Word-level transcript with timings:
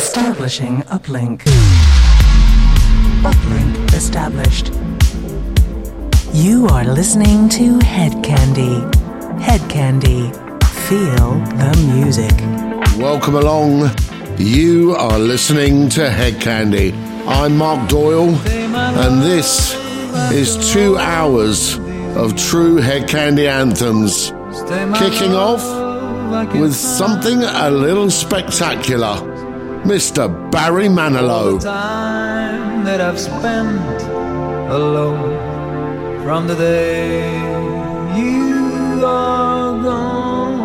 Establishing 0.00 0.78
uplink. 0.96 1.42
Uplink 3.22 3.92
established. 3.92 4.72
You 6.32 6.68
are 6.68 6.84
listening 6.84 7.50
to 7.50 7.78
Hedkandi. 7.80 8.80
Head 9.42 9.60
Candy. 9.68 10.32
Feel 10.88 11.32
the 11.60 11.92
music. 11.92 12.32
Welcome 12.98 13.34
along. 13.34 13.90
You 14.38 14.94
are 14.94 15.18
listening 15.18 15.90
to 15.90 16.08
Hedkandi. 16.08 16.94
I'm 17.26 17.58
Mark 17.58 17.86
Doyle, 17.90 18.34
and 18.46 19.22
this 19.22 19.74
is 20.32 20.72
two 20.72 20.96
hours 20.96 21.76
of 22.16 22.34
true 22.38 22.80
Hedkandi 22.80 23.46
anthems. 23.46 24.32
Kicking 24.98 25.34
off 25.34 25.62
with 26.54 26.74
something 26.74 27.42
a 27.42 27.70
little 27.70 28.10
spectacular. 28.10 29.29
Mr. 29.84 30.28
Barry 30.50 30.88
Manilow. 30.88 31.52
All 31.52 31.58
the 31.58 31.64
time 31.64 32.84
that 32.84 33.00
I've 33.00 33.18
spent 33.18 33.80
alone 34.70 36.22
from 36.22 36.46
the 36.46 36.54
day 36.54 37.40
you 38.16 39.04
are 39.04 39.82
gone. 39.82 40.60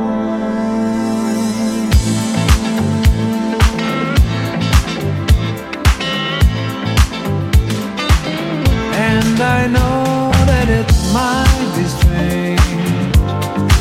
And 8.93 9.39
I 9.41 9.67
know 9.67 10.31
that 10.45 10.67
it 10.69 10.89
might 11.13 11.73
be 11.75 11.85
strange 11.87 12.59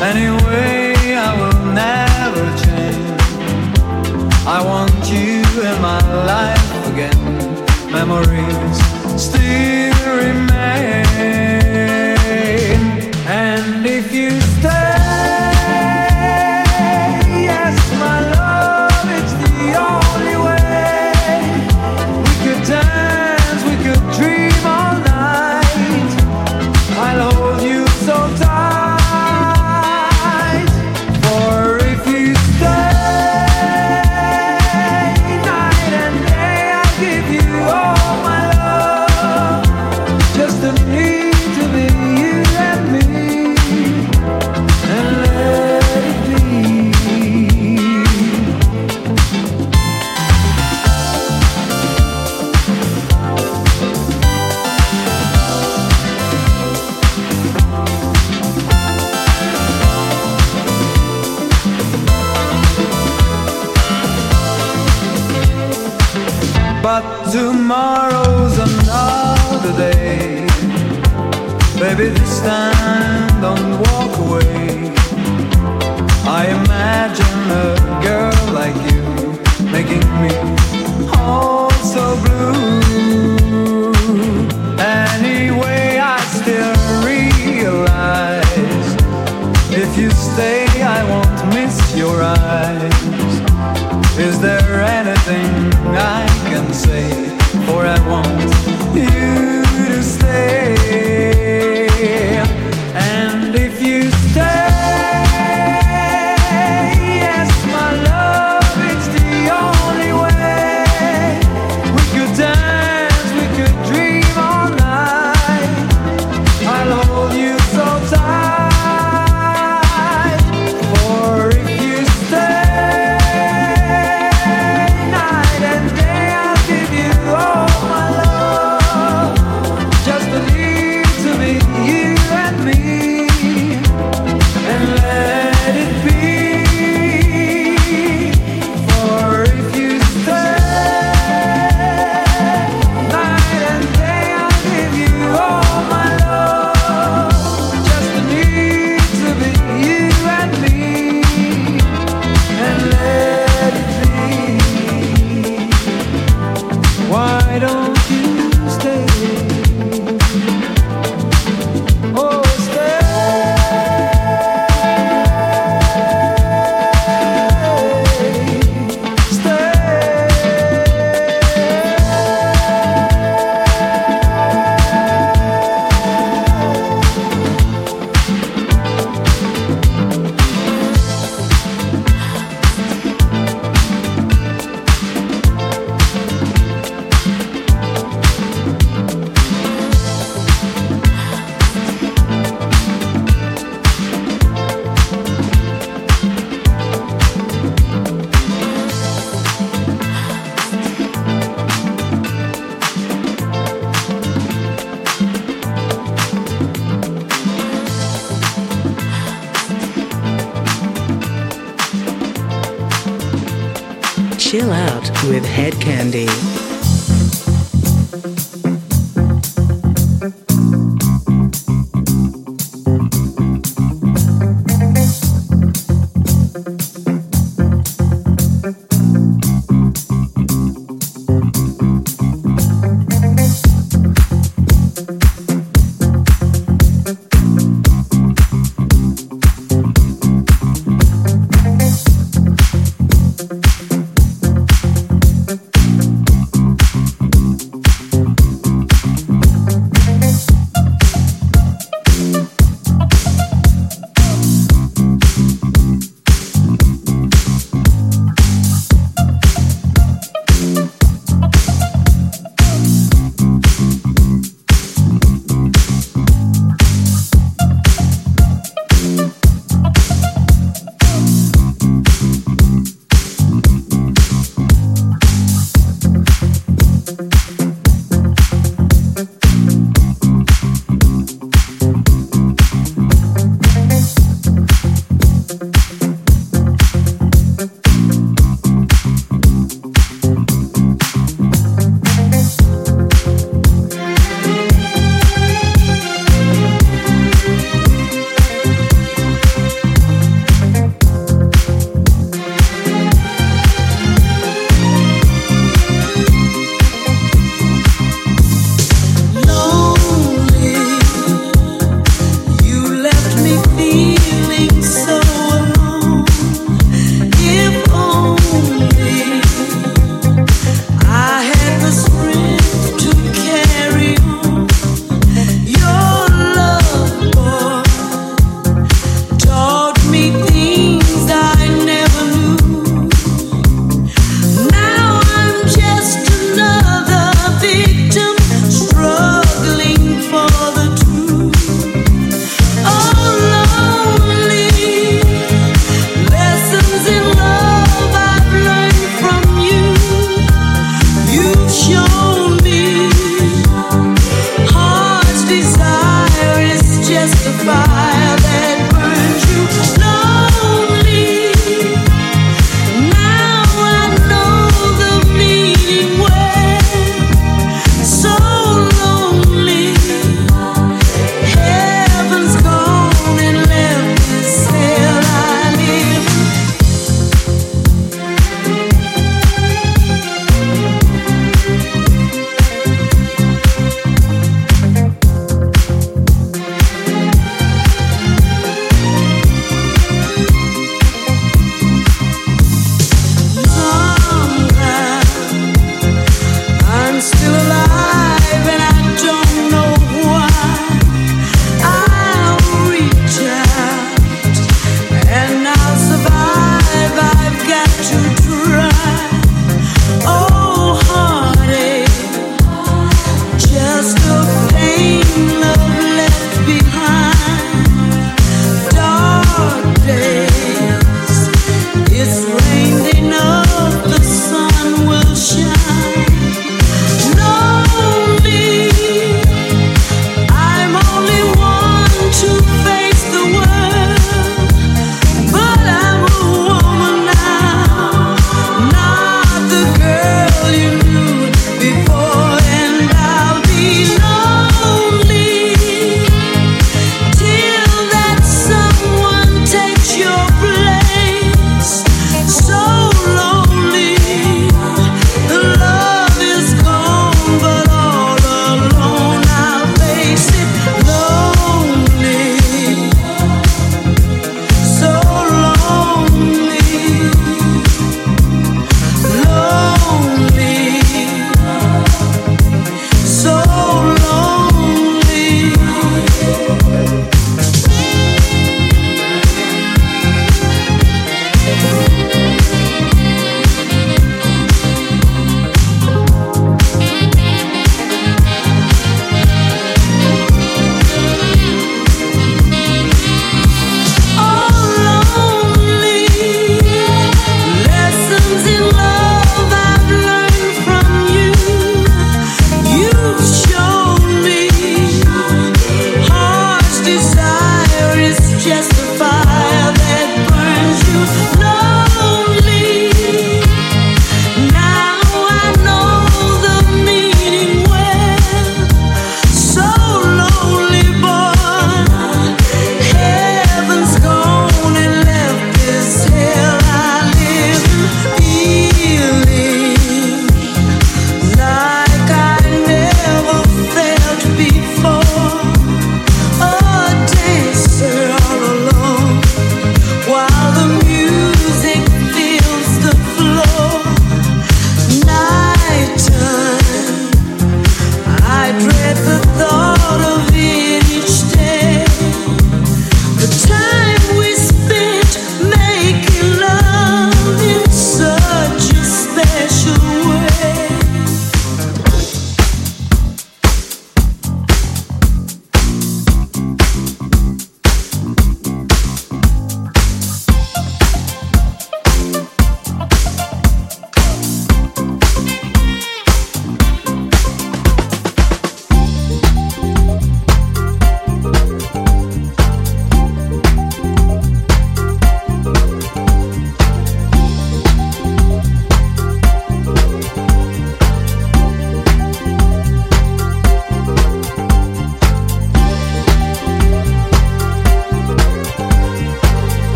anyway. 0.00 0.87
I 4.58 4.64
want 4.64 5.08
you 5.08 5.44
in 5.62 5.80
my 5.80 6.00
life 6.26 6.88
again. 6.88 7.92
Memories 7.92 8.78
still 9.16 10.16
remain. 10.16 11.57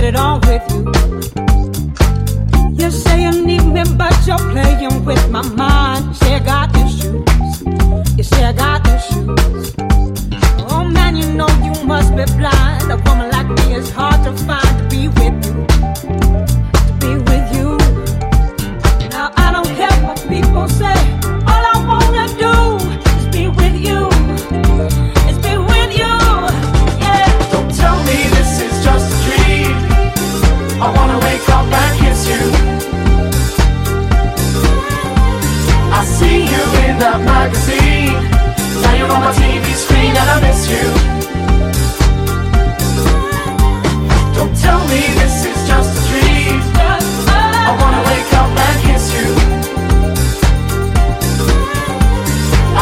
get 0.00 0.14
it 0.14 0.16
on 0.16 0.40
with 0.48 0.64
you. 0.72 0.80
You 2.72 2.90
say 2.90 3.22
you 3.22 3.44
need 3.44 3.64
me, 3.64 3.82
but 3.96 4.16
you're 4.26 4.38
playing 4.52 5.04
with 5.04 5.30
my 5.30 5.42
mind. 5.42 6.06
You 6.06 6.14
say 6.14 6.34
I 6.36 6.38
got 6.38 6.74
issues. 6.76 7.62
You 8.16 8.24
say 8.24 8.44
I 8.44 8.52
got 8.52 8.86
issues. 8.86 9.74
Oh 10.70 10.84
man, 10.84 11.16
you 11.16 11.26
know 11.34 11.48
you 11.62 11.84
must 11.84 12.16
be 12.16 12.24
blind. 12.38 12.90
A 12.90 12.96
woman 13.06 13.30
like 13.30 13.48
me 13.48 13.74
is 13.74 13.90
hard 13.90 14.22
to 14.24 14.32
find 14.44 14.72
to 14.78 14.84
be 14.88 15.08
with 15.08 15.36
you. 15.46 15.54
To 16.86 16.92
be 17.02 17.12
with 17.28 17.46
you. 17.56 17.68
Now 19.10 19.32
I 19.36 19.52
don't 19.52 19.70
care 19.76 19.96
what 20.06 20.18
people 20.28 20.68
say. 20.68 21.19
TV 39.32 39.74
screen 39.74 40.16
and 40.16 40.28
I 40.34 40.40
miss 40.40 40.68
you. 40.68 40.86
Don't 44.34 44.54
tell 44.56 44.80
me 44.88 45.00
this 45.20 45.44
is 45.50 45.58
just 45.68 45.90
a 45.98 46.02
dream. 46.10 46.60
I 46.76 47.70
wanna 47.80 48.02
wake 48.10 48.32
up 48.40 48.50
and 48.66 48.78
kiss 48.86 49.06
you. 49.18 49.28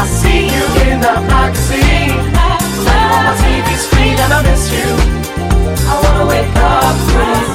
I 0.00 0.04
see 0.20 0.42
you 0.54 0.64
in 0.90 1.00
that 1.00 1.22
magazine. 1.28 2.16
On 2.88 3.24
my 3.26 3.34
TV 3.42 3.68
screen 3.76 4.16
and 4.24 4.32
I 4.32 4.40
miss 4.48 4.64
you. 4.76 4.88
I 5.90 5.94
wanna 6.02 6.26
wake 6.32 6.56
up 6.56 6.96
with 7.16 7.47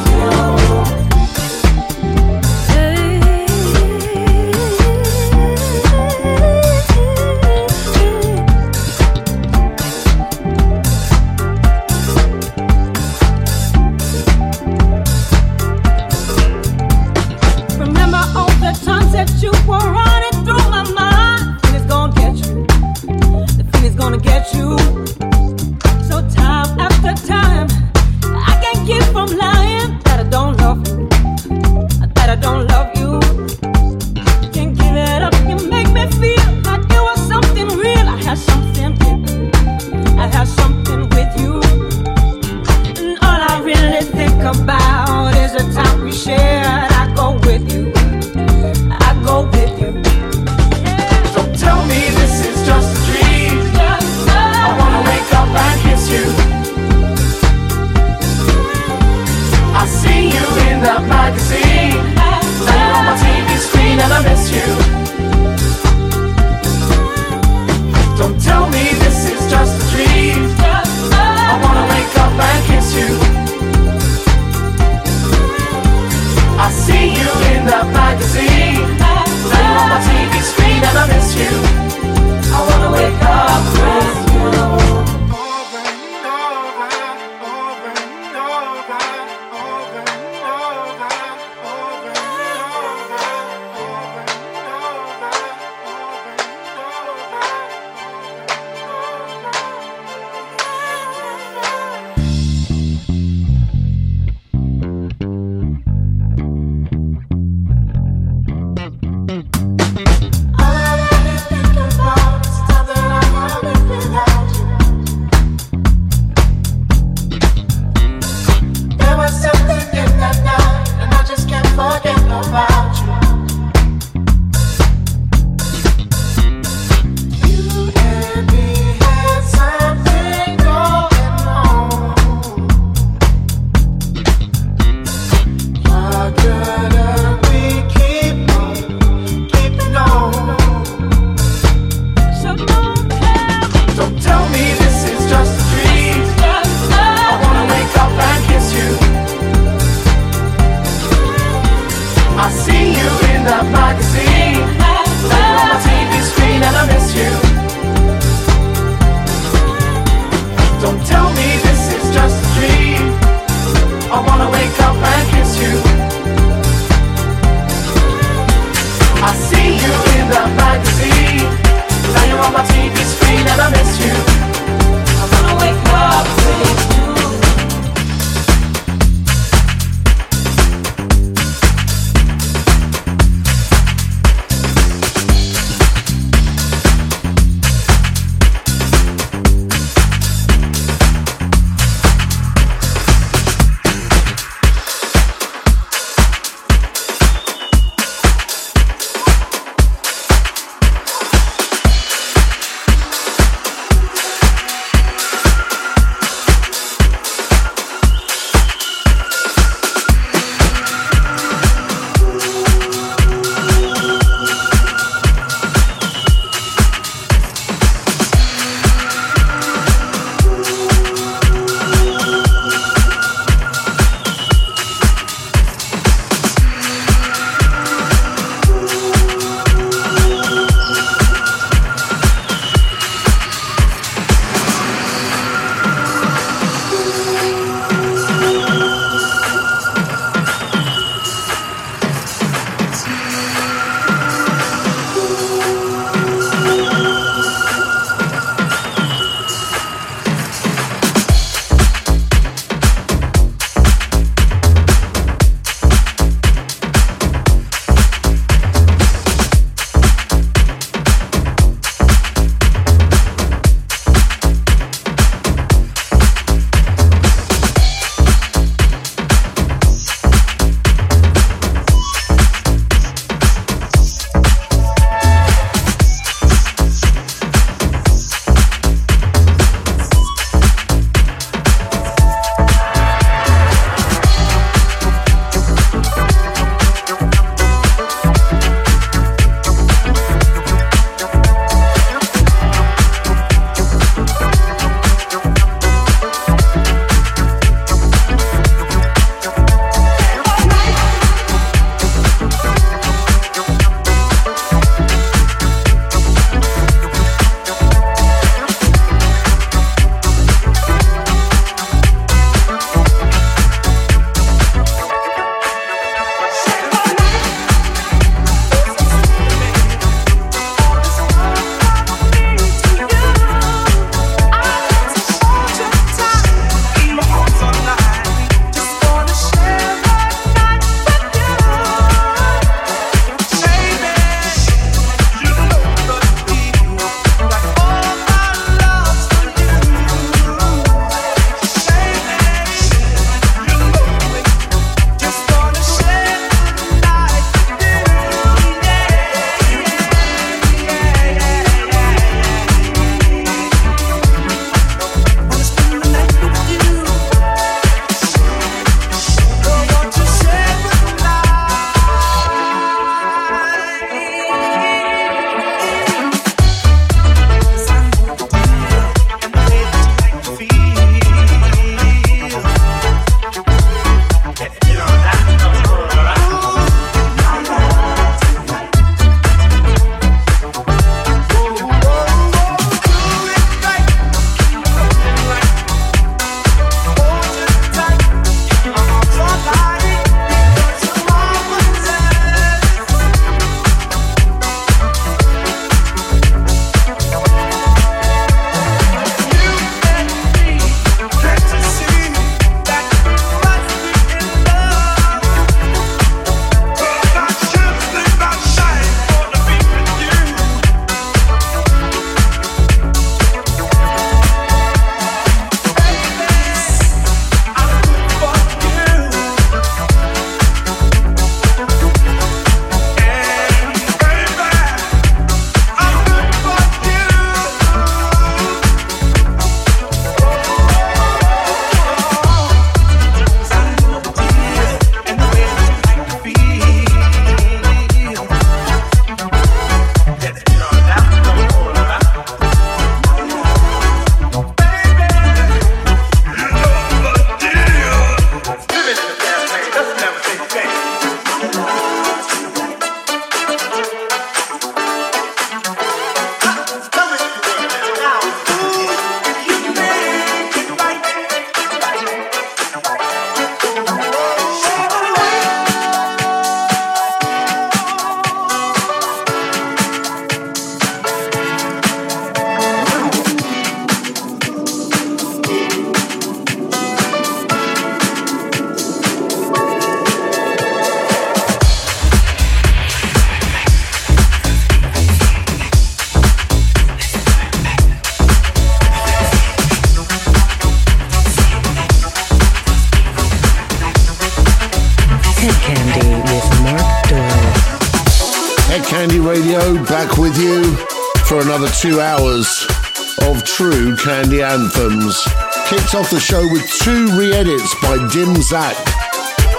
anthems. 504.74 505.38
Kicked 505.86 506.16
off 506.16 506.32
the 506.32 506.40
show 506.40 506.64
with 506.72 506.84
two 507.04 507.28
re 507.38 507.54
edits 507.54 507.94
by 508.02 508.18
Dim 508.32 508.54
Mak. 508.72 508.96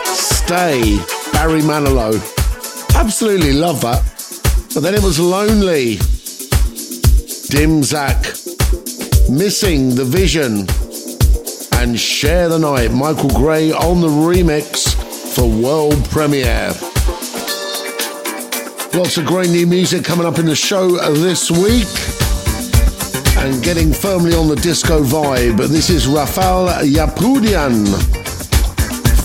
Stay, 0.06 0.98
Barry 1.32 1.62
Manilow. 1.62 2.14
Absolutely 2.94 3.52
love 3.52 3.80
that. 3.80 4.02
But 4.72 4.82
then 4.84 4.94
it 4.94 5.02
was 5.02 5.18
Lonely. 5.18 5.96
Dim 7.48 7.80
Mak. 7.90 8.22
Missing 9.28 9.96
the 9.96 10.04
Vision. 10.04 10.68
And 11.80 11.98
Share 11.98 12.48
the 12.48 12.58
Night. 12.58 12.92
Michael 12.92 13.30
Gray 13.30 13.72
on 13.72 14.00
the 14.00 14.08
remix 14.08 14.94
for 15.34 15.48
world 15.48 16.04
premiere. 16.10 16.72
Lots 18.94 19.16
of 19.18 19.26
great 19.26 19.50
new 19.50 19.66
music 19.66 20.04
coming 20.04 20.24
up 20.24 20.38
in 20.38 20.46
the 20.46 20.54
show 20.54 20.88
this 21.14 21.50
week. 21.50 22.03
And 23.44 23.62
getting 23.62 23.92
firmly 23.92 24.32
on 24.32 24.48
the 24.48 24.56
disco 24.56 25.04
vibe. 25.04 25.58
This 25.68 25.90
is 25.90 26.06
Raphael 26.06 26.68
Yapudjian. 26.82 27.84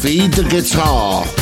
Feed 0.01 0.33
the 0.33 0.43
guitar. 0.43 1.38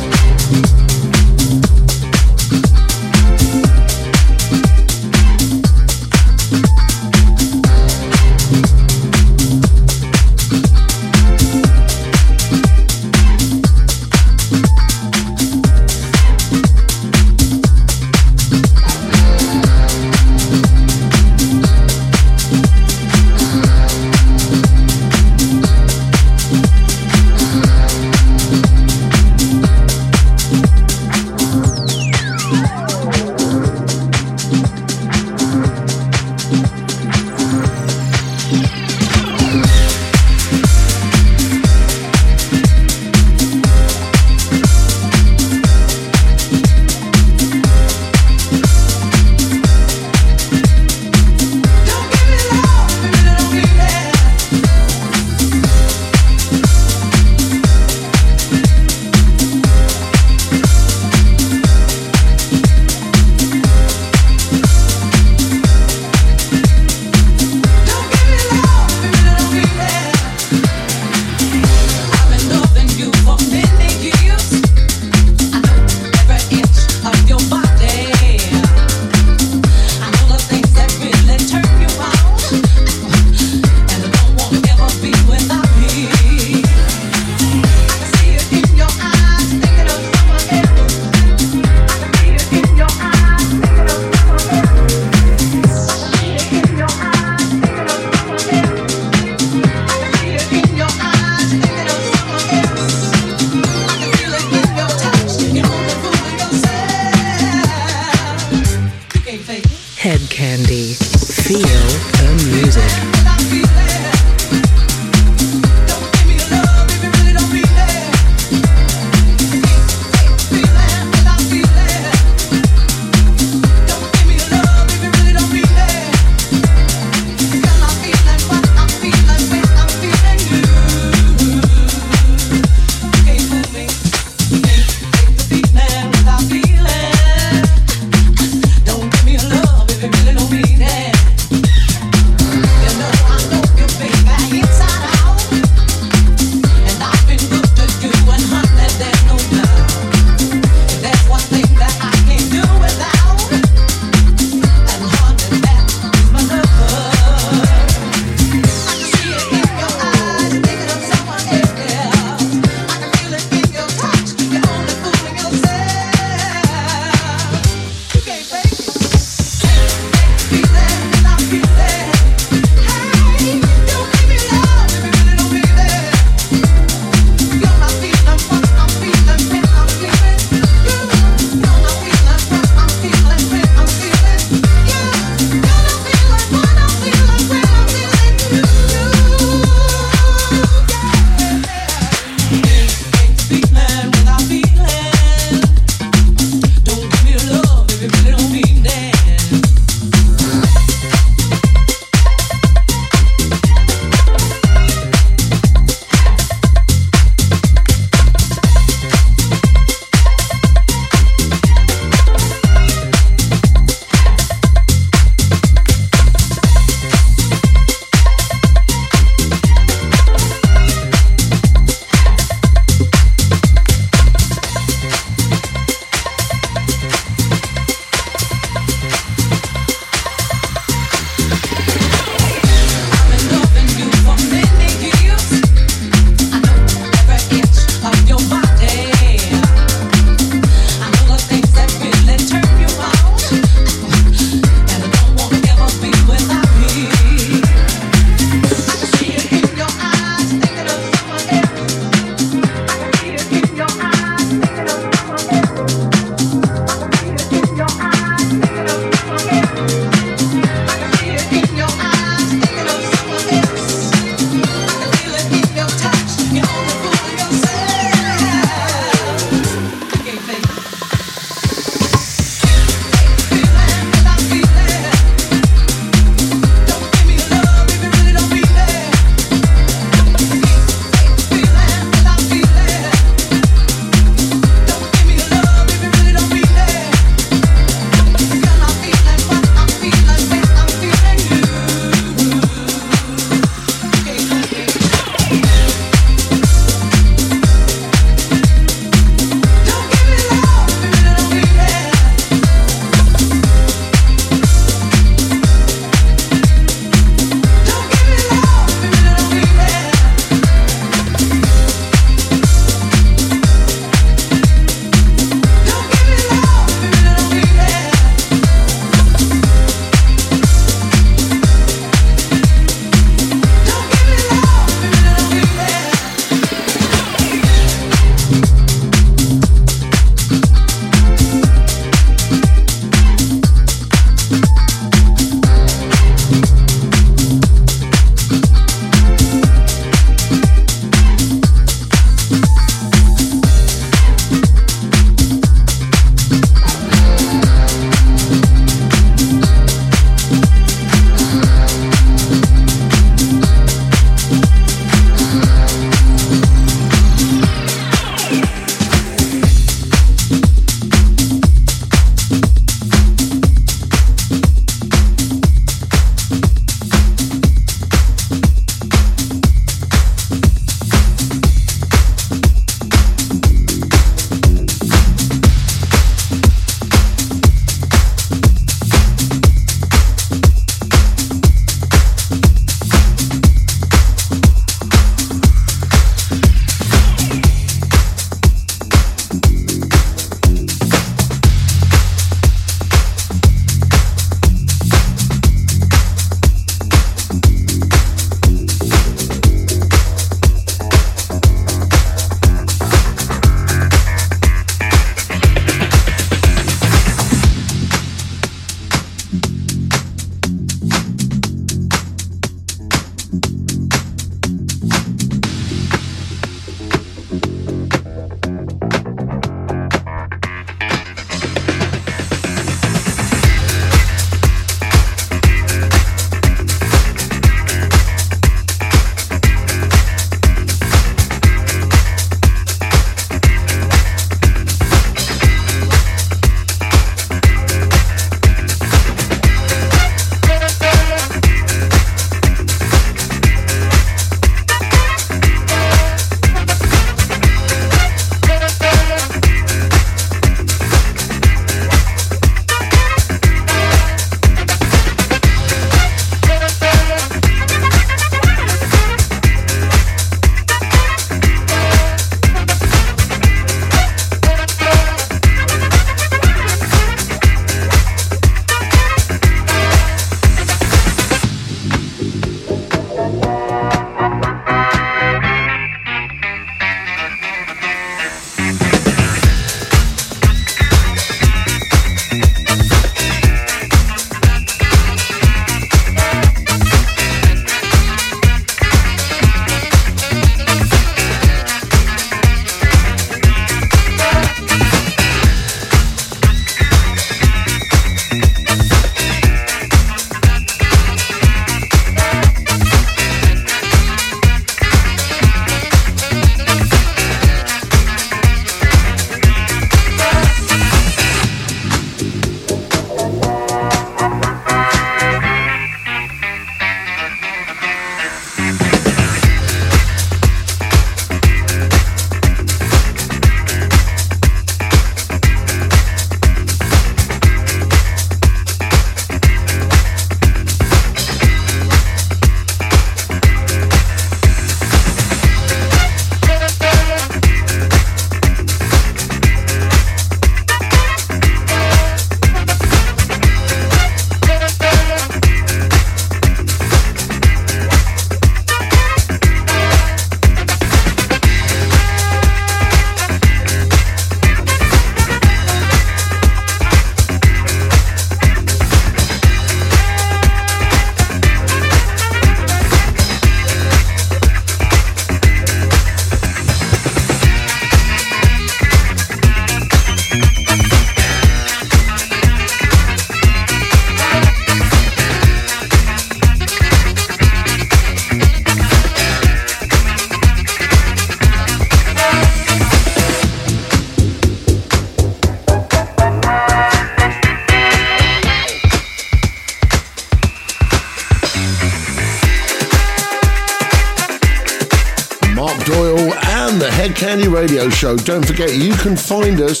Show. 598.18 598.36
Don't 598.36 598.66
forget, 598.66 598.96
you 598.96 599.14
can 599.14 599.36
find 599.36 599.80
us 599.80 600.00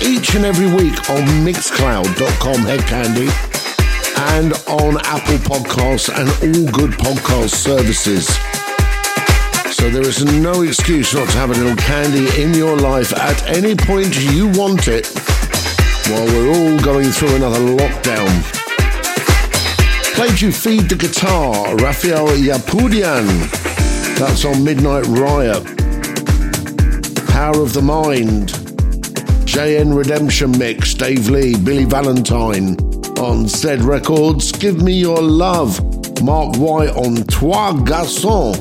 each 0.00 0.36
and 0.36 0.44
every 0.44 0.68
week 0.68 0.94
on 1.10 1.22
mixcloud.com 1.42 2.58
Hedkandi 2.62 3.28
and 4.36 4.52
on 4.68 4.98
Apple 5.04 5.38
Podcasts 5.38 6.10
and 6.14 6.28
all 6.30 6.70
good 6.70 6.92
podcast 6.92 7.50
services. 7.50 8.28
So 9.74 9.90
there 9.90 10.06
is 10.06 10.24
no 10.24 10.62
excuse 10.62 11.12
not 11.12 11.28
to 11.30 11.38
have 11.38 11.50
a 11.50 11.54
little 11.54 11.74
candy 11.74 12.40
in 12.40 12.54
your 12.54 12.76
life 12.76 13.12
at 13.12 13.44
any 13.48 13.74
point 13.74 14.16
you 14.32 14.46
want 14.50 14.86
it 14.86 15.08
while 16.06 16.26
we're 16.26 16.50
all 16.50 16.78
going 16.78 17.10
through 17.10 17.34
another 17.34 17.58
lockdown. 17.58 18.30
Played 20.14 20.40
you 20.40 20.52
Feed 20.52 20.88
the 20.88 20.94
Guitar, 20.94 21.74
Raphael 21.78 22.28
Yapudjian. 22.28 23.26
That's 24.20 24.44
on 24.44 24.62
Midnight 24.62 25.06
Riot. 25.08 25.73
Power 27.44 27.60
of 27.60 27.74
the 27.74 27.82
Mind. 27.82 28.48
JN 29.44 29.94
Redemption 29.94 30.56
Mix, 30.58 30.94
Dave 30.94 31.28
Lee, 31.28 31.54
Billy 31.54 31.84
Valentine 31.84 32.74
on 33.18 33.46
Zed 33.48 33.82
Records. 33.82 34.50
Give 34.50 34.82
Me 34.82 34.94
Your 34.94 35.20
Love, 35.20 35.78
Mark 36.22 36.56
White 36.56 36.96
on 36.96 37.16
Trois 37.26 37.74
Garçons. 37.74 38.56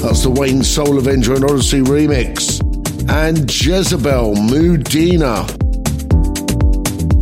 That's 0.00 0.22
the 0.22 0.30
Wayne 0.30 0.64
Soul 0.64 0.96
Avenger 0.96 1.34
and 1.34 1.44
Odyssey 1.44 1.82
remix. 1.82 2.62
And 3.10 3.40
Jezebel 3.40 4.36
Mudina 4.36 5.44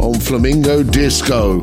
on 0.00 0.20
Flamingo 0.20 0.84
Disco. 0.84 1.61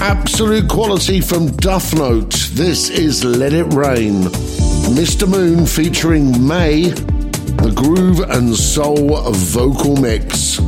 Absolute 0.00 0.70
quality 0.70 1.20
from 1.20 1.48
Duff 1.48 1.92
Note. 1.92 2.48
This 2.52 2.88
is 2.88 3.22
Let 3.24 3.52
It 3.52 3.74
Rain. 3.74 4.43
Mr. 4.92 5.28
Moon 5.28 5.66
featuring 5.66 6.46
May, 6.46 6.88
the 6.88 7.72
groove 7.74 8.20
and 8.20 8.54
soul 8.54 9.16
vocal 9.36 9.96
mix. 9.96 10.58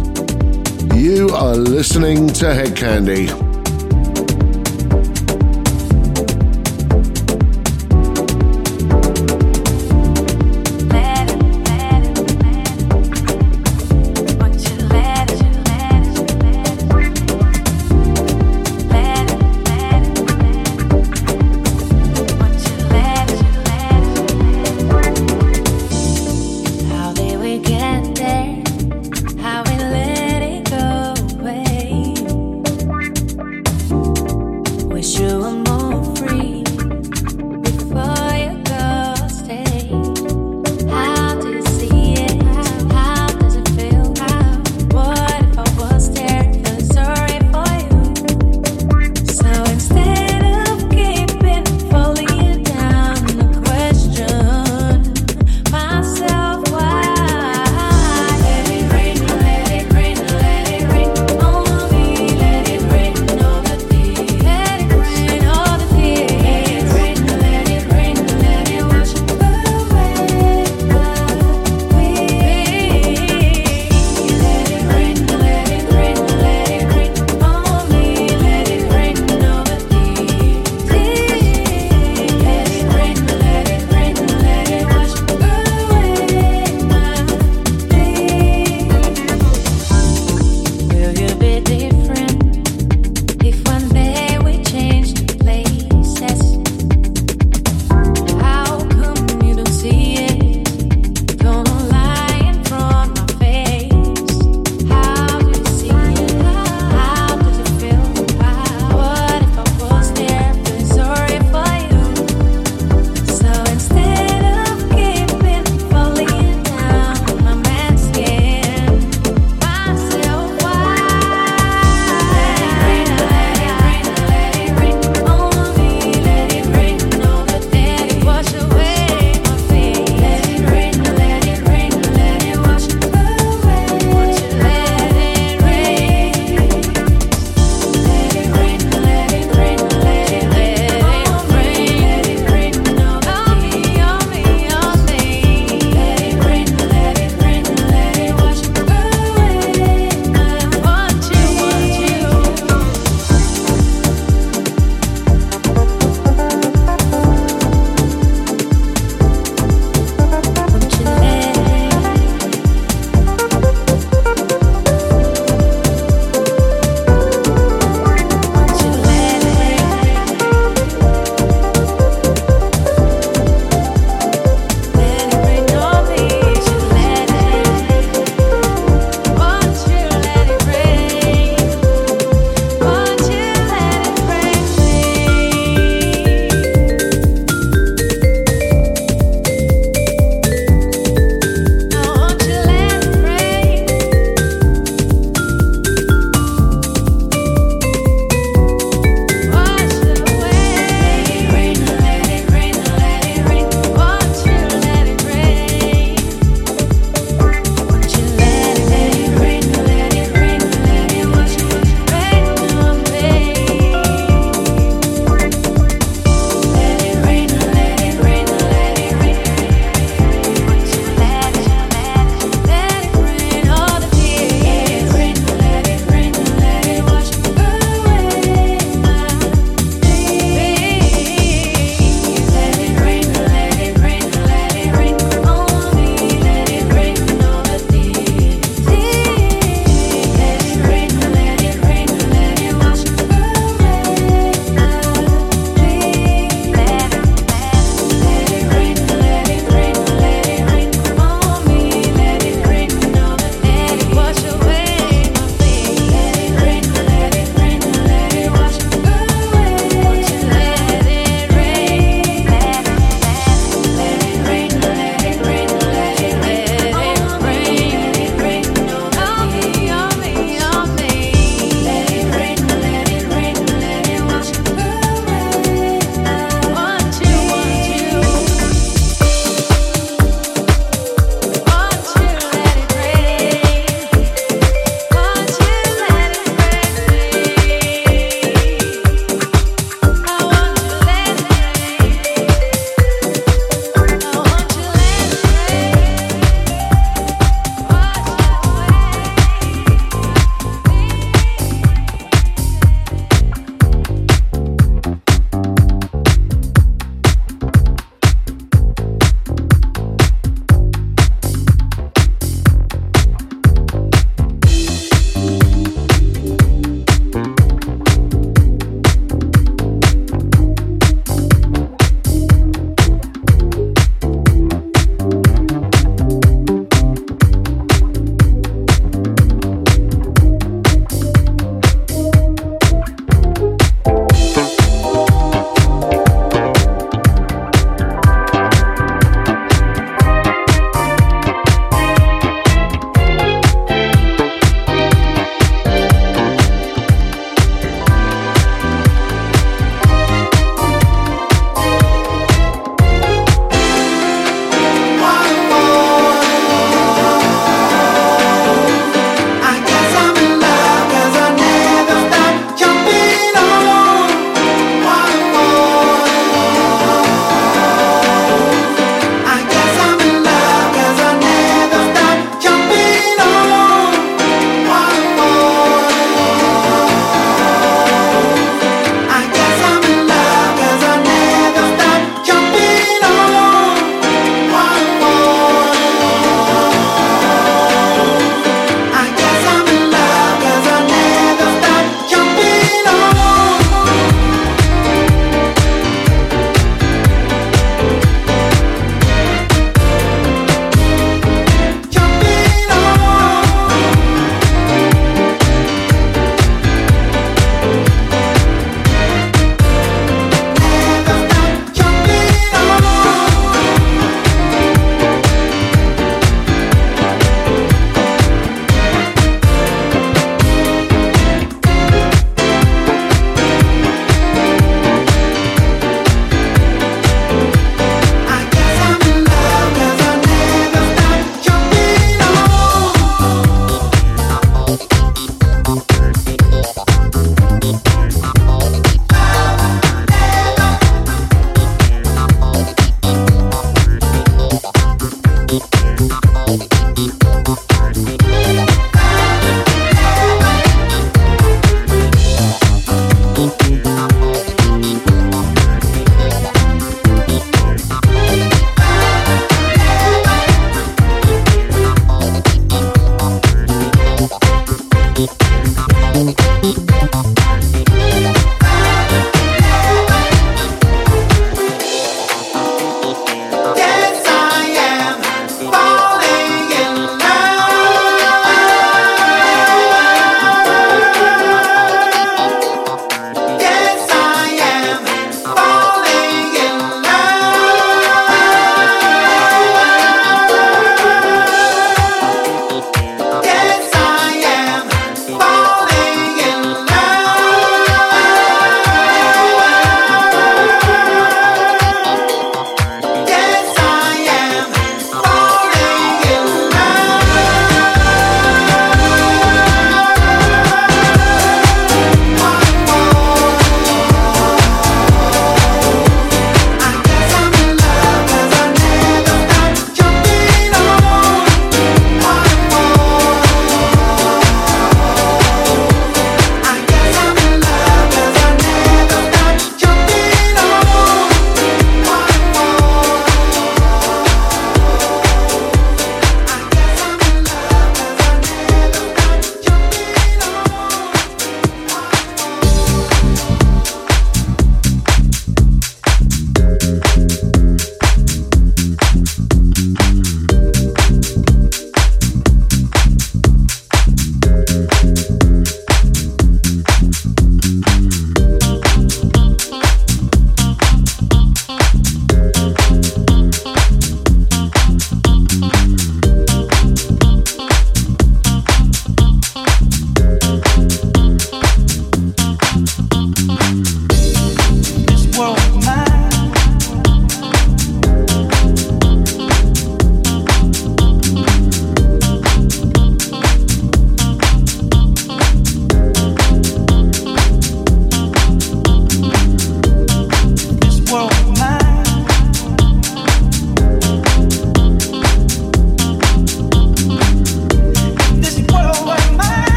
You 0.94 1.28
are 1.34 1.54
listening 1.54 2.28
to 2.28 2.54
Head 2.54 2.76
How 2.76 3.45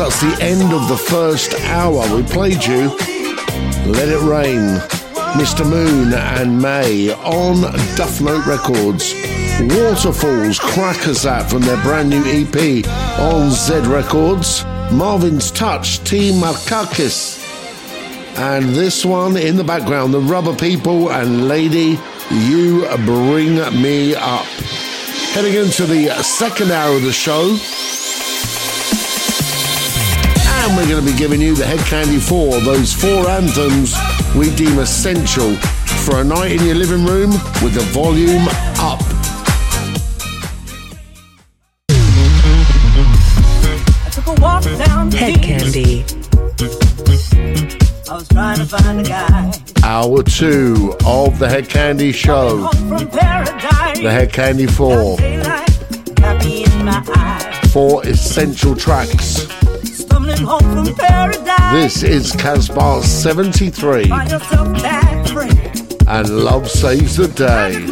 That's 0.00 0.22
the 0.22 0.42
end 0.42 0.72
of 0.72 0.88
the 0.88 0.96
first 0.96 1.52
hour. 1.66 2.16
We 2.16 2.22
played 2.22 2.64
you 2.64 2.88
Let 3.84 4.08
It 4.08 4.22
Rain, 4.22 4.78
Mr. 5.36 5.68
Moon 5.68 6.14
and 6.14 6.58
May 6.58 7.12
on 7.12 7.60
Duff 7.96 8.18
Note 8.22 8.46
Records. 8.46 9.12
Waterfalls, 9.60 10.58
Crackers 10.58 11.24
That 11.24 11.50
from 11.50 11.60
their 11.60 11.76
brand 11.82 12.08
new 12.08 12.22
EP 12.24 12.88
on 13.20 13.50
Z 13.50 13.80
Records. 13.80 14.64
Marvin's 14.90 15.50
Touch, 15.50 16.02
Team 16.02 16.36
Markakis. 16.36 17.38
And 18.38 18.70
this 18.70 19.04
one 19.04 19.36
in 19.36 19.56
the 19.56 19.64
background, 19.64 20.14
the 20.14 20.20
Rubber 20.20 20.56
People 20.56 21.12
and 21.12 21.46
Lady, 21.46 21.98
You 22.30 22.88
Bring 23.04 23.56
Me 23.82 24.14
Up. 24.14 24.46
Heading 25.34 25.56
into 25.56 25.84
the 25.84 26.08
second 26.22 26.70
hour 26.72 26.96
of 26.96 27.02
the 27.02 27.12
show. 27.12 27.58
And 30.62 30.76
we're 30.76 30.86
going 30.88 31.04
to 31.04 31.10
be 31.10 31.16
giving 31.16 31.40
you 31.40 31.54
the 31.54 31.64
Hedkandi 31.64 32.20
4, 32.20 32.60
those 32.60 32.92
four 32.92 33.28
anthems 33.30 33.94
we 34.36 34.54
deem 34.56 34.78
essential 34.78 35.54
for 36.04 36.20
a 36.20 36.24
night 36.24 36.52
in 36.52 36.64
your 36.66 36.74
living 36.74 37.06
room 37.06 37.30
with 37.62 37.72
the 37.72 37.80
volume 37.92 38.46
up. 38.78 39.00
Hedkandi. 45.10 46.04
I 48.08 48.14
was 48.14 48.28
trying 48.28 48.58
to 48.58 48.66
find 48.66 49.00
a 49.00 49.02
guy. 49.02 49.52
Hour 49.82 50.22
two 50.22 50.94
of 51.06 51.38
the 51.38 51.46
Hedkandi 51.46 52.12
Show. 52.12 52.68
The 54.02 54.10
Head 54.10 54.32
Candy 54.32 54.66
4. 54.66 55.16
Daylight, 55.16 56.18
happy 56.18 56.64
in 56.64 56.84
my 56.84 57.02
eyes. 57.16 57.72
Four 57.72 58.06
essential 58.06 58.76
tracks. 58.76 59.46
This 61.72 62.02
is 62.02 62.32
Casbah 62.32 63.02
73 63.02 64.08
Find 64.08 64.30
yourself 64.30 64.82
back 64.82 65.26
free. 65.28 65.50
and 66.06 66.28
Love 66.30 66.68
Saves 66.70 67.16
the 67.16 67.28
Day. 67.28 67.86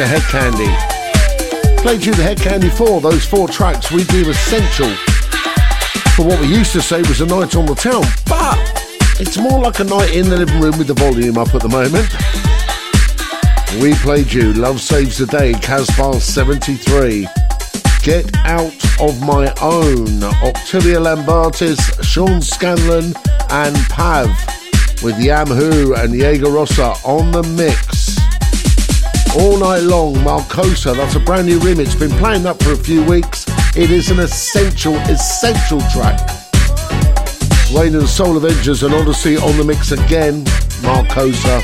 To 0.00 0.06
Hedkandi. 0.06 1.82
Played 1.82 2.06
you 2.06 2.14
the 2.14 2.22
Hedkandi 2.22 2.70
4, 2.74 3.02
those 3.02 3.26
four 3.26 3.46
tracks 3.46 3.92
we 3.92 4.02
deem 4.04 4.30
essential 4.30 4.88
for 6.16 6.24
what 6.24 6.40
we 6.40 6.46
used 6.46 6.72
to 6.72 6.80
say 6.80 7.00
was 7.02 7.20
a 7.20 7.26
night 7.26 7.54
on 7.54 7.66
the 7.66 7.74
town, 7.74 8.04
but 8.24 8.56
it's 9.20 9.36
more 9.36 9.60
like 9.60 9.78
a 9.80 9.84
night 9.84 10.14
in 10.14 10.30
the 10.30 10.38
living 10.38 10.58
room 10.58 10.78
with 10.78 10.86
the 10.86 10.94
volume 10.94 11.36
up 11.36 11.54
at 11.54 11.60
the 11.60 11.68
moment. 11.68 12.08
We 13.82 13.92
played 13.96 14.32
you 14.32 14.54
Love 14.54 14.80
Saves 14.80 15.18
the 15.18 15.26
Day, 15.26 15.52
Casbah 15.52 16.18
73. 16.18 17.28
Get 18.02 18.34
Out 18.46 18.72
of 19.02 19.20
My 19.20 19.52
Own, 19.60 20.24
Octavia 20.42 20.98
Lambertis, 20.98 22.02
Sean 22.02 22.40
Scanlon, 22.40 23.12
and 23.50 23.76
Pav 23.90 24.28
with 25.02 25.16
Yamhu 25.16 25.94
and 26.02 26.14
Jaeger 26.14 26.50
Rossa 26.50 26.94
on 27.04 27.32
the 27.32 27.42
mix. 27.42 27.89
All 29.38 29.58
Night 29.58 29.82
Long, 29.82 30.14
Marcosa. 30.16 30.96
That's 30.96 31.14
a 31.14 31.20
brand 31.20 31.46
new 31.46 31.60
remix. 31.60 31.96
Been 31.96 32.10
playing 32.18 32.42
that 32.42 32.60
for 32.60 32.72
a 32.72 32.76
few 32.76 33.04
weeks. 33.04 33.46
It 33.76 33.92
is 33.92 34.10
an 34.10 34.18
essential, 34.18 34.96
essential 35.06 35.80
track. 35.92 36.18
Rain 37.72 37.94
and 37.94 38.08
Soul 38.08 38.36
Avengers 38.36 38.82
and 38.82 38.92
Odyssey 38.92 39.36
on 39.36 39.56
the 39.56 39.62
mix 39.62 39.92
again, 39.92 40.44
Marcosa. 40.82 41.62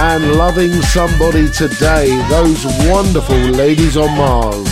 And 0.00 0.32
Loving 0.36 0.72
Somebody 0.80 1.50
Today, 1.50 2.08
those 2.30 2.64
wonderful 2.88 3.36
ladies 3.36 3.98
on 3.98 4.16
Mars. 4.16 4.66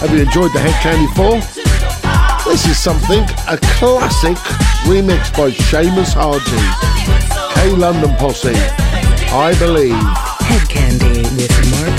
Have 0.00 0.10
you 0.10 0.22
enjoyed 0.22 0.52
the 0.52 0.58
Hedkandi 0.58 1.14
4? 1.14 2.50
This 2.50 2.66
is 2.66 2.76
something, 2.76 3.22
a 3.46 3.56
classic 3.78 4.36
remix 4.82 5.32
by 5.36 5.50
Seamus 5.52 6.12
Haji. 6.12 7.54
K 7.54 7.70
London 7.76 8.16
Posse. 8.16 8.52
I 9.32 9.54
believe. 9.60 10.25
Hedkandi 10.48 11.22
with 11.36 11.70
Mark 11.70 11.95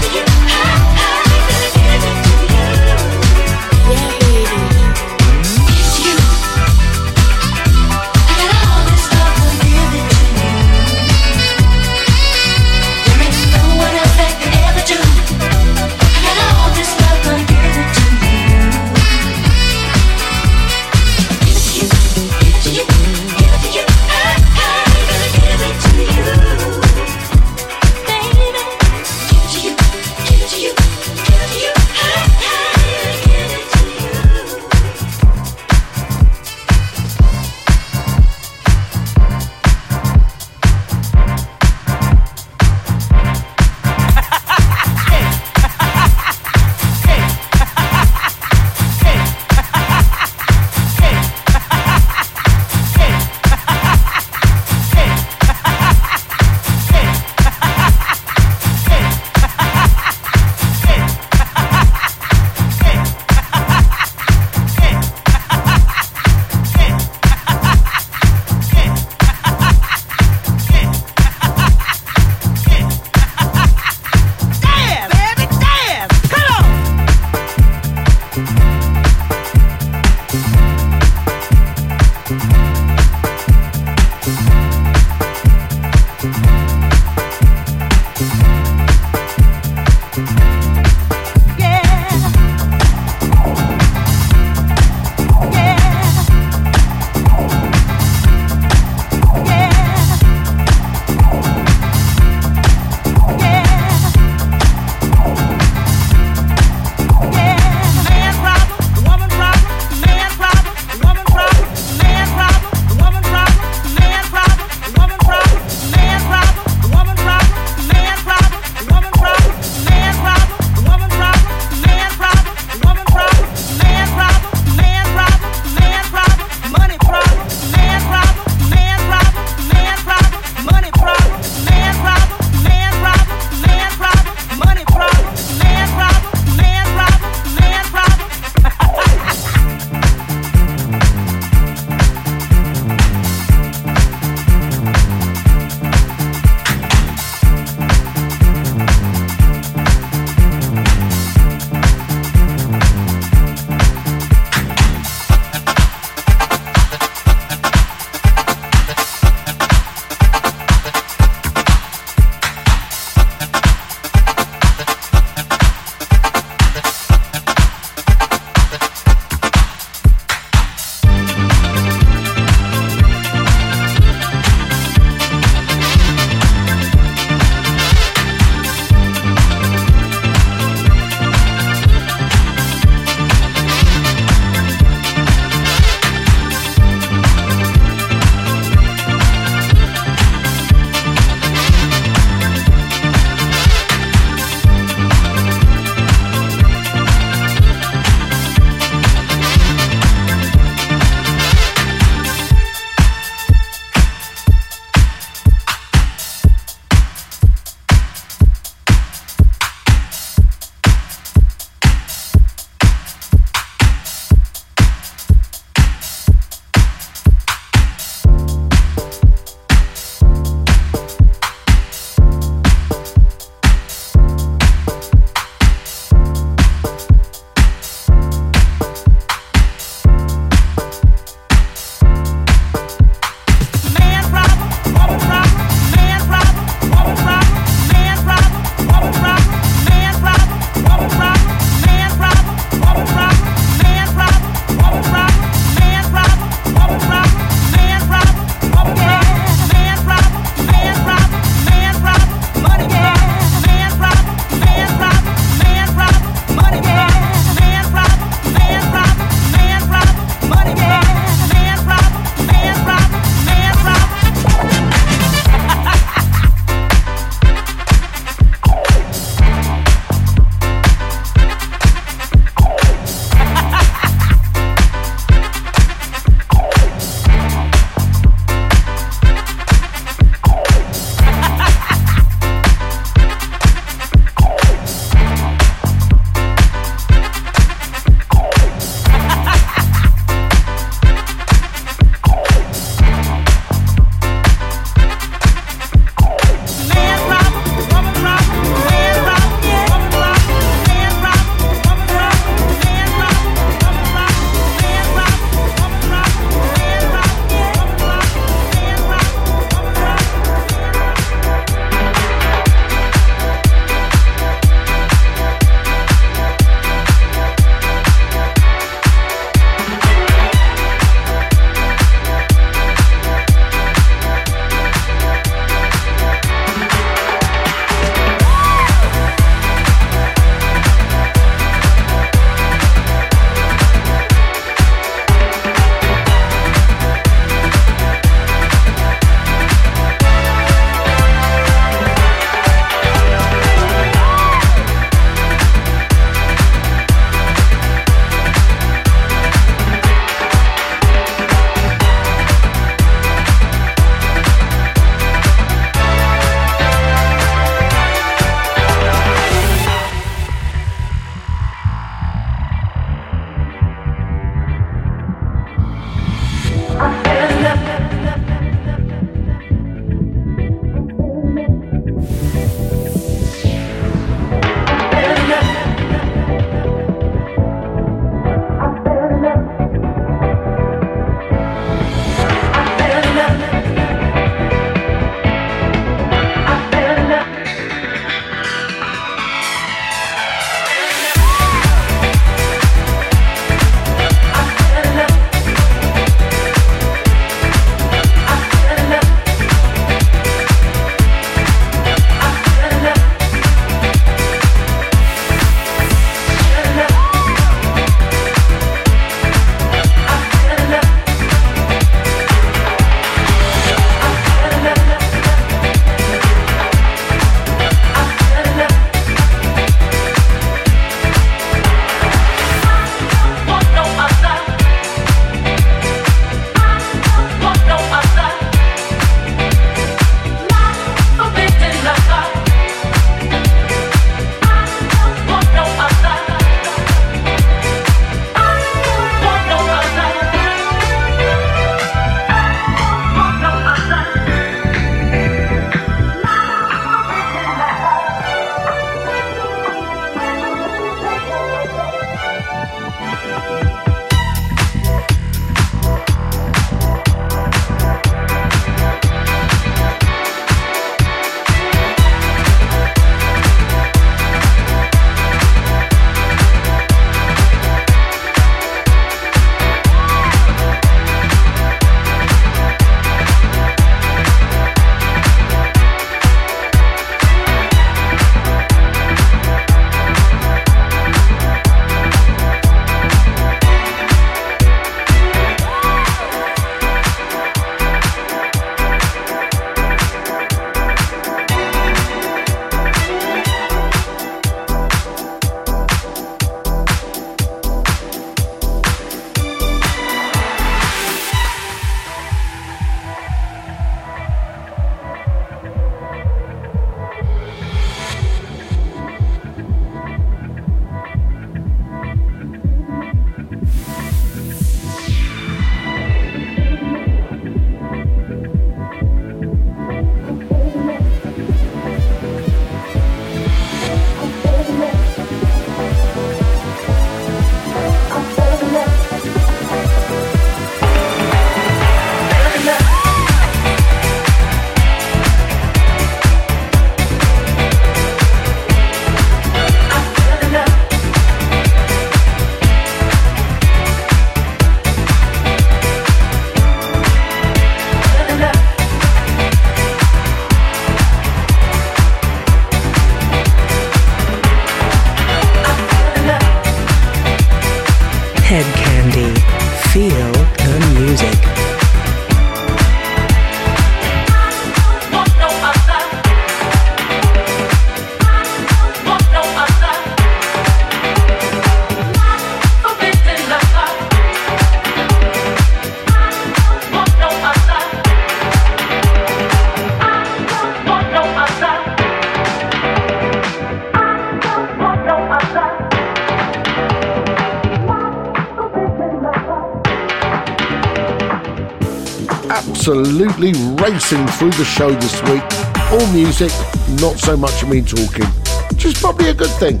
racing 594.00 594.46
through 594.46 594.70
the 594.70 594.84
show 594.84 595.10
this 595.10 595.42
week. 595.42 595.62
All 596.10 596.26
music, 596.32 596.72
not 597.20 597.38
so 597.38 597.56
much 597.56 597.84
me 597.84 598.00
talking, 598.00 598.46
which 598.90 599.04
is 599.04 599.20
probably 599.20 599.50
a 599.50 599.54
good 599.54 599.70
thing. 599.78 600.00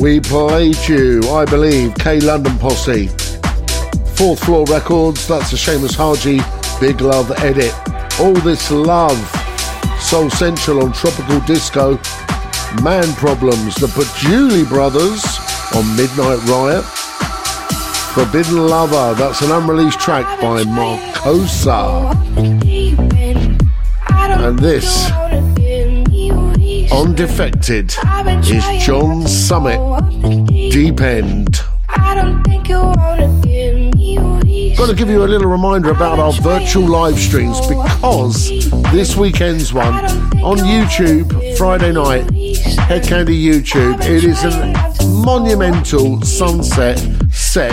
We 0.00 0.20
played 0.20 0.76
you, 0.88 1.22
I 1.30 1.44
believe, 1.44 1.94
K 1.96 2.20
London 2.20 2.56
Posse. 2.58 3.08
Fourth 4.14 4.44
Floor 4.44 4.64
Records, 4.66 5.26
that's 5.26 5.52
a 5.52 5.56
Seamus 5.56 5.96
Haji 5.96 6.40
Big 6.80 7.00
Love 7.00 7.32
edit. 7.38 7.74
All 8.20 8.32
This 8.32 8.70
Love, 8.70 9.18
Soul 10.00 10.30
Central 10.30 10.84
on 10.84 10.92
Tropical 10.92 11.40
Disco. 11.40 11.98
Man 12.82 13.12
Problems, 13.14 13.74
the 13.76 13.88
Patchouli 13.88 14.64
Brothers 14.64 15.24
on 15.74 15.96
Midnight 15.96 16.42
Riot. 16.48 16.84
Forbidden 18.14 18.68
Lover, 18.68 19.14
that's 19.14 19.42
an 19.42 19.50
unreleased 19.50 19.98
track 19.98 20.40
by 20.40 20.62
Marcosa. 21.24 22.12
And 24.46 24.58
this, 24.58 25.10
on 26.92 27.14
Defected, 27.14 27.94
is 28.44 28.84
John 28.84 29.26
Summit, 29.26 29.80
Deep 30.70 31.00
End. 31.00 31.60
Got 34.76 34.88
to 34.88 34.94
give 34.94 35.08
you 35.08 35.24
a 35.24 35.26
little 35.26 35.48
reminder 35.50 35.90
about 35.90 36.18
our 36.18 36.32
virtual 36.32 36.86
live 36.86 37.18
streams 37.18 37.58
because 37.60 38.50
this 38.92 39.16
weekend's 39.16 39.72
one 39.72 39.94
on 40.42 40.58
YouTube, 40.58 41.56
Friday 41.56 41.92
night, 41.92 42.26
Hedkandi 42.26 43.42
YouTube. 43.42 43.98
It 44.02 44.24
is 44.24 44.44
a 44.44 44.74
monumental 45.24 46.20
sunset 46.20 46.98
set 47.32 47.70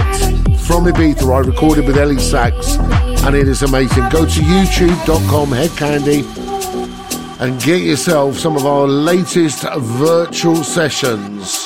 from 0.62 0.86
Ibiza 0.86 1.30
I 1.30 1.40
recorded 1.40 1.86
with 1.86 1.98
Ellie 1.98 2.18
Sachs 2.18 2.78
and 3.24 3.36
it 3.36 3.48
is 3.48 3.62
amazing. 3.64 4.10
Go 4.10 4.26
to 4.26 4.42
youtube.com, 4.42 5.50
Hedkandi, 5.50 6.24
and 7.40 7.62
get 7.62 7.82
yourself 7.82 8.38
some 8.38 8.56
of 8.56 8.66
our 8.66 8.88
latest 8.88 9.64
virtual 9.78 10.64
sessions. 10.64 11.61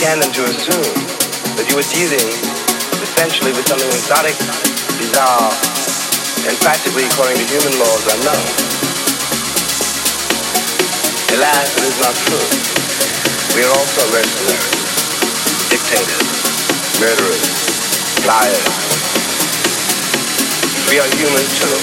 understand 0.00 0.32
to 0.32 0.44
assume 0.48 0.96
that 1.60 1.68
you 1.68 1.76
were 1.76 1.84
dealing 1.92 2.24
essentially 3.04 3.52
with 3.52 3.68
something 3.68 3.88
exotic, 3.92 4.32
bizarre, 4.96 5.52
and 6.48 6.56
practically, 6.64 7.04
according 7.04 7.36
to 7.36 7.44
human 7.44 7.74
laws, 7.76 8.00
unknown. 8.08 8.40
Alas, 11.36 11.68
it 11.76 11.84
is 11.84 12.00
not 12.00 12.16
true. 12.16 12.48
We 13.52 13.60
are 13.60 13.74
also 13.76 14.00
mercenaries, 14.08 14.72
dictators, 15.68 16.32
murderers, 16.96 17.44
liars. 18.24 18.72
We 20.88 20.96
are 20.96 21.08
human 21.12 21.44
too. 21.60 21.76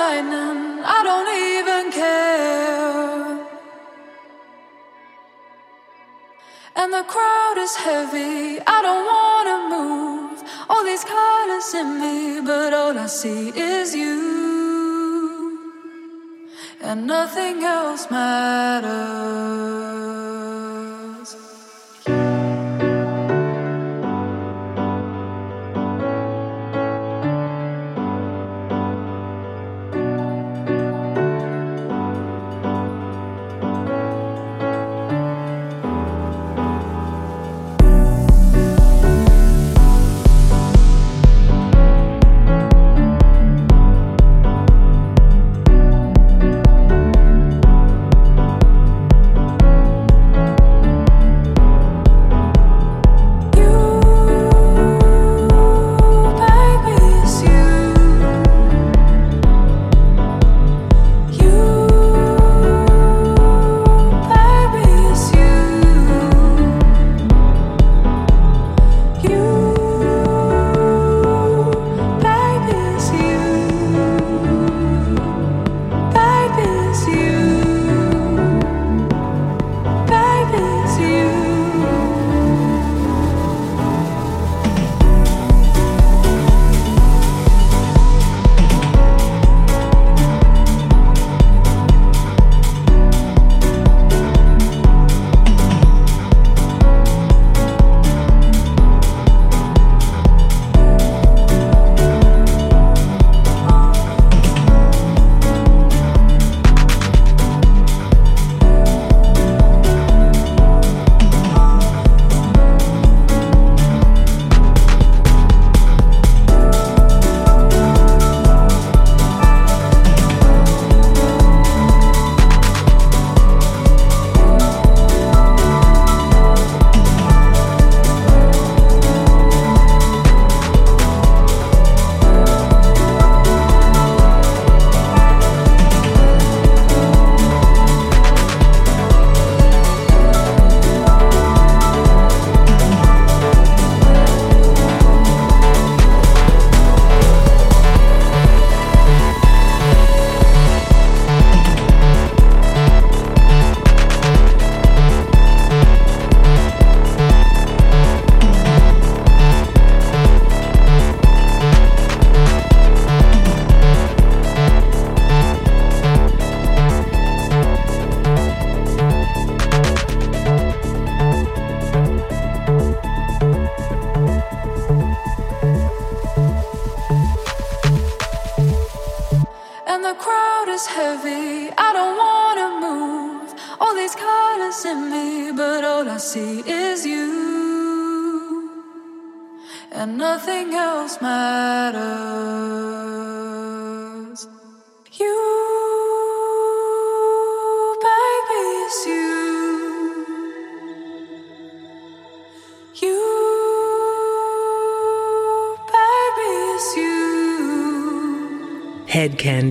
lightning, 0.00 0.80
I 0.96 0.98
don't 1.08 1.30
even 1.50 1.84
care. 2.00 3.30
And 6.80 6.88
the 6.98 7.04
crowd 7.14 7.56
is 7.66 7.74
heavy, 7.86 8.58
I 8.76 8.78
don't 8.86 9.04
wanna 9.14 9.58
move. 9.76 10.36
All 10.70 10.82
these 10.90 11.04
colors 11.16 11.68
in 11.80 11.88
me, 12.02 12.16
but 12.50 12.70
all 12.80 12.94
I 13.06 13.08
see 13.20 13.42
is 13.76 13.88
you. 14.02 14.18
And 16.88 16.98
nothing 17.06 17.56
else 17.76 18.02
matters. 18.10 19.30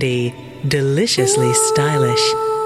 trendy, 0.00 0.32
deliciously 0.66 1.52
stylish. 1.52 2.59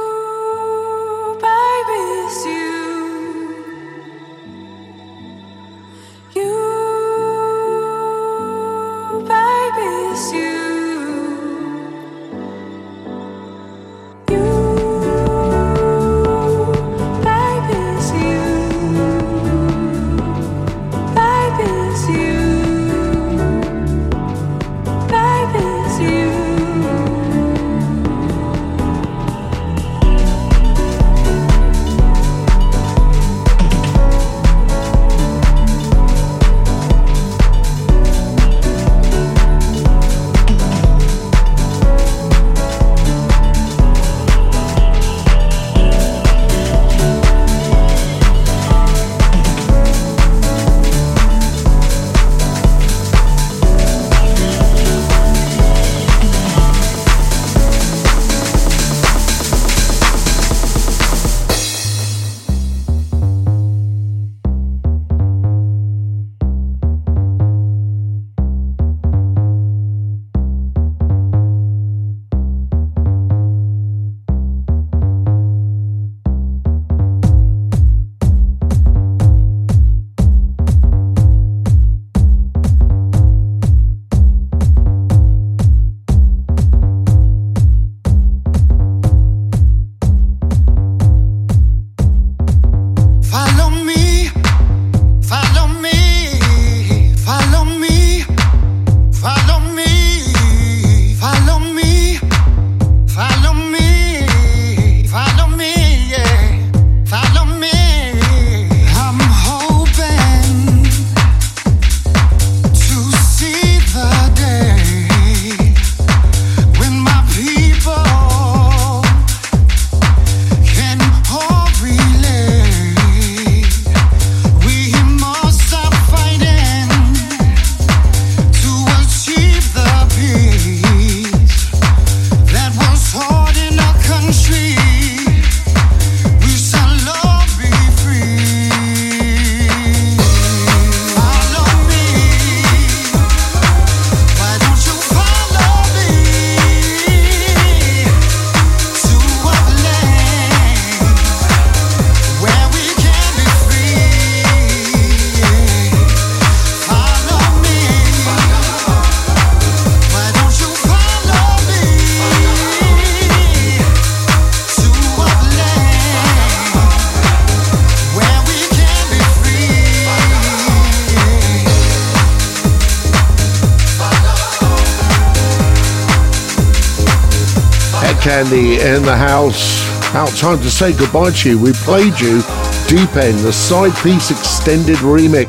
The. 179.52 180.14
Out 180.14 180.30
time 180.36 180.58
to 180.60 180.70
say 180.70 180.96
goodbye 180.96 181.30
to 181.30 181.50
you. 181.50 181.58
We 181.58 181.72
played 181.72 182.18
you 182.18 182.40
Deep 182.88 183.14
End, 183.16 183.38
the 183.40 183.52
Sidepiece 183.52 184.30
extended 184.30 184.96
remix 184.98 185.48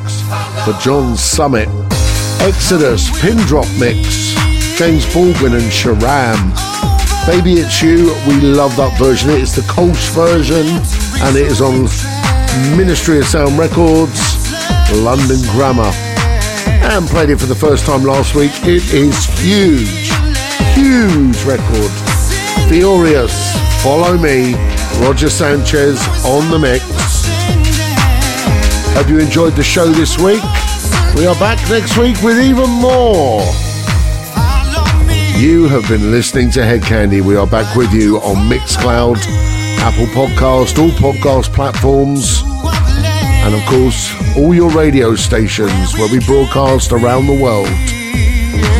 for 0.65 0.77
John 0.81 1.15
Summit. 1.15 1.69
Exodus, 2.41 3.09
Pin 3.21 3.37
Drop 3.47 3.67
Mix, 3.79 4.33
James 4.77 5.05
Baldwin 5.13 5.53
and 5.53 5.71
Sharam. 5.71 6.35
Baby 7.25 7.61
It's 7.61 7.81
You, 7.81 8.13
we 8.27 8.41
love 8.41 8.75
that 8.75 8.99
version. 8.99 9.29
It 9.29 9.39
is 9.39 9.55
the 9.55 9.61
Kölsch 9.61 10.09
version 10.13 10.65
and 11.23 11.37
it 11.37 11.47
is 11.47 11.61
on 11.61 11.83
Ministry 12.77 13.19
of 13.19 13.25
Sound 13.25 13.57
Records, 13.57 14.19
London 14.91 15.39
Grammar. 15.51 15.91
And 16.83 17.07
played 17.07 17.29
it 17.29 17.37
for 17.37 17.45
the 17.47 17.55
first 17.55 17.85
time 17.85 18.03
last 18.03 18.35
week. 18.35 18.51
It 18.63 18.93
is 18.93 19.25
huge, 19.39 20.11
huge 20.75 21.41
record. 21.45 21.91
Furious, 22.67 23.44
Follow 23.85 24.17
Me, 24.17 24.55
Roger 24.99 25.29
Sanchez 25.29 25.99
on 26.25 26.49
the 26.49 26.57
mix. 26.57 26.83
Hope 28.95 29.07
you 29.07 29.19
enjoyed 29.19 29.53
the 29.53 29.61
show 29.61 29.89
this 29.89 30.17
week. 30.17 30.41
We 31.15 31.27
are 31.27 31.35
back 31.35 31.59
next 31.69 31.95
week 31.95 32.19
with 32.23 32.39
even 32.39 32.67
more. 32.67 33.41
You 35.39 35.67
have 35.67 35.87
been 35.87 36.09
listening 36.09 36.49
to 36.53 36.61
Hedkandi. 36.61 37.21
We 37.21 37.35
are 37.35 37.45
back 37.45 37.75
with 37.75 37.93
you 37.93 38.17
on 38.21 38.49
Mixcloud, 38.49 39.17
Apple 39.77 40.07
Podcast, 40.07 40.79
all 40.79 40.89
podcast 40.89 41.53
platforms, 41.53 42.41
and 42.43 43.53
of 43.53 43.63
course, 43.67 44.11
all 44.35 44.55
your 44.55 44.71
radio 44.71 45.13
stations 45.13 45.93
where 45.93 46.11
we 46.11 46.25
broadcast 46.25 46.91
around 46.91 47.27
the 47.27 47.39
world. 47.39 47.67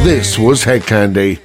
This 0.04 0.40
was 0.40 0.64
Hedkandi. 0.64 1.45